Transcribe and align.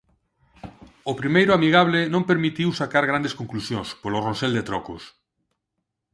O 1.11 1.13
primeiro 1.21 1.51
amigable 1.57 1.99
non 2.13 2.27
permitiu 2.31 2.69
sacar 2.79 3.03
grandes 3.11 3.33
conclusións 3.39 3.87
polo 4.01 4.21
ronsel 4.25 4.51
de 4.55 4.63
trocos. 4.69 5.03